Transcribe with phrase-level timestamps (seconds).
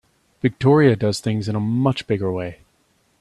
[0.41, 2.57] Victoria does things in a much bigger way.